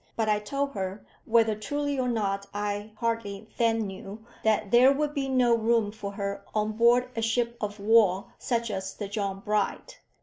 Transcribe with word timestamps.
But 0.15 0.27
I 0.27 0.39
told 0.39 0.71
her, 0.71 1.05
whether 1.25 1.53
truly 1.53 1.99
or 1.99 2.07
not 2.07 2.47
I 2.55 2.91
hardly 2.97 3.47
then 3.59 3.81
knew, 3.81 4.25
that 4.43 4.71
there 4.71 4.91
would 4.91 5.13
be 5.13 5.29
no 5.29 5.55
room 5.55 5.91
for 5.91 6.13
her 6.13 6.43
on 6.55 6.71
board 6.71 7.11
a 7.15 7.21
ship 7.21 7.55
of 7.61 7.79
war 7.79 8.33
such 8.39 8.71
as 8.71 8.95
the 8.95 9.07
John 9.07 9.41
Bright. 9.41 9.99